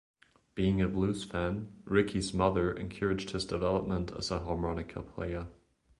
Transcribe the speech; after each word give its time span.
Being 0.55 0.81
a 0.81 0.87
blues 0.87 1.23
fan, 1.25 1.71
Ricci's 1.85 2.33
mother 2.33 2.73
encouraged 2.73 3.29
his 3.29 3.45
development 3.45 4.11
as 4.17 4.31
a 4.31 4.39
harmonica 4.39 5.03
player. 5.03 5.45